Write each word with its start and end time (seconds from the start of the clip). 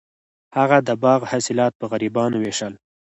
هغه 0.57 0.77
د 0.87 0.89
باغ 1.03 1.21
حاصلات 1.31 1.73
په 1.77 1.85
غریبانو 1.91 2.37
ویشل. 2.39 2.73